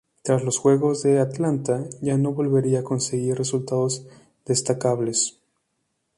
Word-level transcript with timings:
Tras 0.23 0.43
los 0.43 0.57
Juegos 0.57 1.03
de 1.03 1.19
Atlanta 1.19 1.83
ya 2.01 2.17
no 2.17 2.31
volvería 2.33 2.79
a 2.79 2.83
conseguir 2.83 3.37
resultados 3.37 4.01
destacables. 4.47 5.37